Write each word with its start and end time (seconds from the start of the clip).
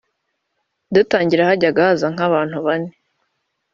Dutangira 0.93 1.49
hajyaga 1.49 1.81
haza 1.87 2.07
nk’ 2.13 2.21
abantu 2.27 2.57
bane 2.65 2.91